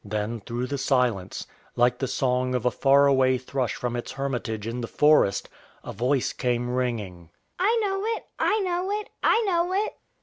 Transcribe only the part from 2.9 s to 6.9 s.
away thrush from its hermitage in the forest, a voice came